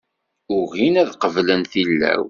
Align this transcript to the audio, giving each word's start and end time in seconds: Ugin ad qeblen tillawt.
Ugin 0.57 0.95
ad 1.01 1.09
qeblen 1.21 1.61
tillawt. 1.71 2.19